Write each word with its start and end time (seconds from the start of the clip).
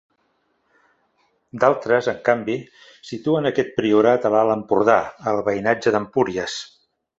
D'altres 1.63 2.09
en 2.13 2.17
canvi, 2.29 2.55
situen 3.11 3.49
aquest 3.51 3.71
priorat 3.77 4.27
a 4.27 4.33
l'alt 4.37 4.57
Empordà, 4.57 4.99
al 5.35 5.45
veïnatge 5.53 5.97
d'Empúries. 5.99 6.61